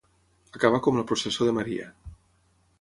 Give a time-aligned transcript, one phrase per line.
[0.59, 1.89] Acabar com la processó de Maria.